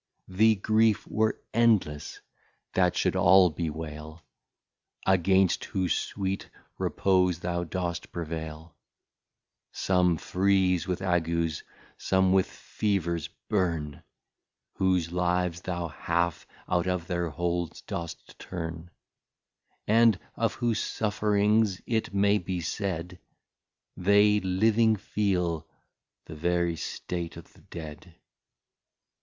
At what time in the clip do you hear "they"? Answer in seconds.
23.95-24.39